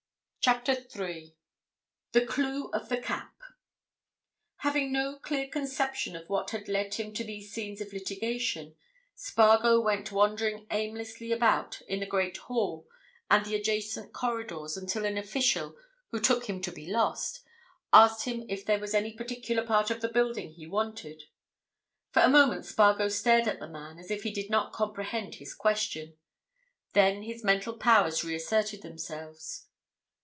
CHAPTER 0.43 0.73
THREE 0.73 1.35
THE 2.13 2.25
CLUE 2.25 2.71
OF 2.71 2.89
THE 2.89 2.97
CAP 2.97 3.31
Having 4.57 4.91
no 4.91 5.19
clear 5.19 5.47
conception 5.47 6.15
of 6.15 6.27
what 6.29 6.49
had 6.49 6.67
led 6.67 6.95
him 6.95 7.13
to 7.13 7.23
these 7.23 7.53
scenes 7.53 7.79
of 7.79 7.93
litigation, 7.93 8.75
Spargo 9.13 9.79
went 9.79 10.11
wandering 10.11 10.65
aimlessly 10.71 11.31
about 11.31 11.83
in 11.83 11.99
the 11.99 12.07
great 12.07 12.37
hall 12.37 12.87
and 13.29 13.45
the 13.45 13.53
adjacent 13.53 14.13
corridors 14.13 14.75
until 14.75 15.05
an 15.05 15.15
official, 15.19 15.77
who 16.09 16.19
took 16.19 16.49
him 16.49 16.59
to 16.63 16.71
be 16.71 16.87
lost, 16.87 17.43
asked 17.93 18.25
him 18.25 18.43
if 18.49 18.65
there 18.65 18.79
was 18.79 18.95
any 18.95 19.13
particular 19.13 19.63
part 19.63 19.91
of 19.91 20.01
the 20.01 20.09
building 20.09 20.53
he 20.53 20.65
wanted. 20.65 21.25
For 22.09 22.23
a 22.23 22.29
moment 22.29 22.65
Spargo 22.65 23.09
stared 23.09 23.47
at 23.47 23.59
the 23.59 23.69
man 23.69 23.99
as 23.99 24.09
if 24.09 24.23
he 24.23 24.31
did 24.31 24.49
not 24.49 24.73
comprehend 24.73 25.35
his 25.35 25.53
question. 25.53 26.17
Then 26.93 27.21
his 27.21 27.43
mental 27.43 27.77
powers 27.77 28.23
reasserted 28.23 28.81
themselves. 28.81 29.67